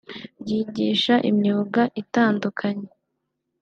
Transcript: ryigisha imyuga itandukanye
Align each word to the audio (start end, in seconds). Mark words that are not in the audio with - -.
ryigisha 0.41 1.15
imyuga 1.29 1.81
itandukanye 2.01 2.87